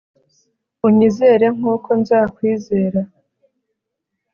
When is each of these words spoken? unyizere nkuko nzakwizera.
unyizere 0.87 1.45
nkuko 1.57 1.89
nzakwizera. 2.01 3.01